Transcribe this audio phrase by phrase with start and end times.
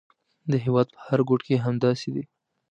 [0.51, 2.23] د هېواد په هر ګوټ کې همداسې دي.